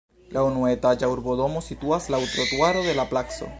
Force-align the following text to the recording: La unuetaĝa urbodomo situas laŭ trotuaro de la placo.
La 0.35 0.43
unuetaĝa 0.45 1.09
urbodomo 1.15 1.63
situas 1.67 2.09
laŭ 2.15 2.23
trotuaro 2.35 2.85
de 2.91 2.97
la 3.03 3.09
placo. 3.15 3.49